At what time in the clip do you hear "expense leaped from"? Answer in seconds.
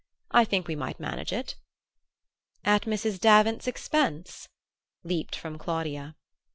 3.67-5.59